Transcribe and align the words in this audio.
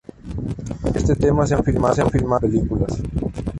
Sobre 0.81 0.97
este 0.99 1.15
tema 1.15 1.45
se 1.45 1.53
han 1.53 1.63
filmado 1.63 1.93
otras 1.93 2.49
películas. 2.49 3.03